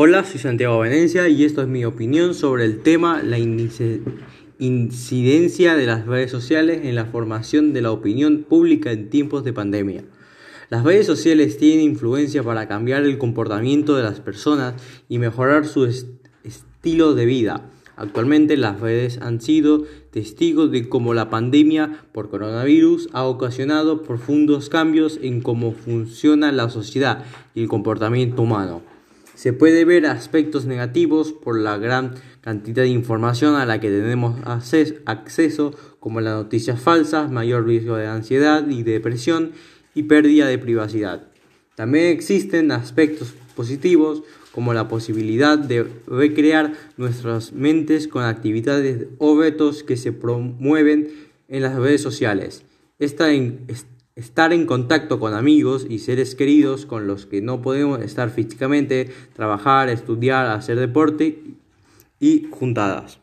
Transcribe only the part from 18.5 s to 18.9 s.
las